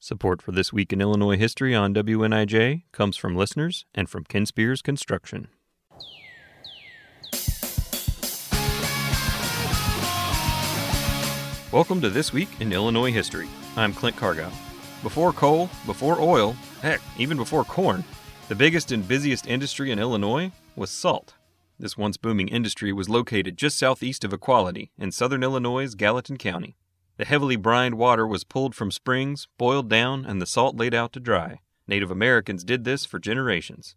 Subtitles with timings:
[0.00, 4.46] Support for This Week in Illinois History on WNIJ comes from listeners and from Ken
[4.46, 5.48] Spears Construction.
[11.72, 13.48] Welcome to This Week in Illinois History.
[13.76, 14.52] I'm Clint Cargile.
[15.02, 18.04] Before coal, before oil, heck, even before corn,
[18.48, 21.34] the biggest and busiest industry in Illinois was salt.
[21.76, 26.76] This once booming industry was located just southeast of Equality in southern Illinois' Gallatin County.
[27.18, 31.12] The heavily brined water was pulled from springs, boiled down, and the salt laid out
[31.14, 31.58] to dry.
[31.88, 33.96] Native Americans did this for generations.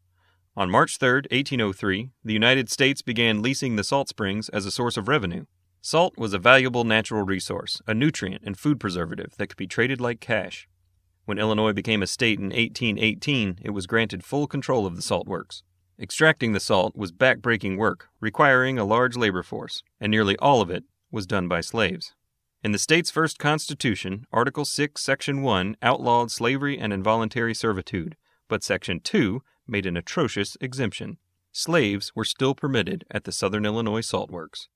[0.58, 4.98] On March 3, 1803, the United States began leasing the salt springs as a source
[4.98, 5.46] of revenue.
[5.82, 10.02] Salt was a valuable natural resource, a nutrient and food preservative that could be traded
[10.02, 10.68] like cash.
[11.26, 15.27] When Illinois became a state in 1818, it was granted full control of the salt
[15.27, 15.62] works.
[15.99, 20.72] Extracting the salt was backbreaking work, requiring a large labor force, and nearly all of
[20.72, 22.16] it was done by slaves.
[22.64, 28.16] In the state's first constitution, Article 6, Section 1 outlawed slavery and involuntary servitude,
[28.48, 31.18] but Section 2 made an atrocious exemption.
[31.52, 34.68] Slaves were still permitted at the Southern Illinois salt works.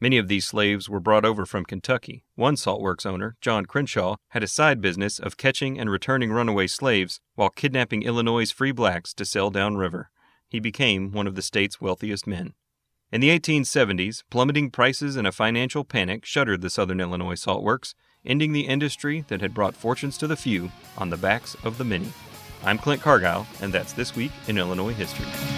[0.00, 2.24] Many of these slaves were brought over from Kentucky.
[2.36, 6.68] One salt works owner, John Crenshaw, had a side business of catching and returning runaway
[6.68, 10.10] slaves while kidnapping Illinois' free blacks to sell downriver
[10.54, 12.54] he became one of the state's wealthiest men.
[13.12, 17.94] In the 1870s, plummeting prices and a financial panic shuttered the Southern Illinois Salt Works,
[18.24, 21.84] ending the industry that had brought fortunes to the few on the backs of the
[21.84, 22.12] many.
[22.64, 25.53] I'm Clint Cargile, and that's This Week in Illinois History.